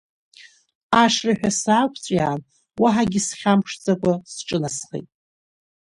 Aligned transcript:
Ашырҳәа 1.01 1.51
саақәҵәиаан, 1.59 2.41
уаҳагьы 2.81 3.21
схьамԥшӡакәа, 3.27 4.13
сҿынасхеит. 4.33 5.07